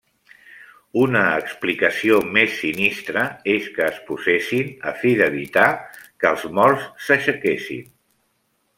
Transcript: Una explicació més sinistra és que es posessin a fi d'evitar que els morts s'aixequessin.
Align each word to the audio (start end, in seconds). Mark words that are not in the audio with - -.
Una 1.01 1.19
explicació 1.41 2.17
més 2.37 2.55
sinistra 2.63 3.27
és 3.57 3.69
que 3.77 3.85
es 3.91 4.01
posessin 4.09 4.75
a 4.93 4.97
fi 5.05 5.15
d'evitar 5.23 5.69
que 6.01 6.33
els 6.35 6.51
morts 6.61 6.93
s'aixequessin. 7.07 7.89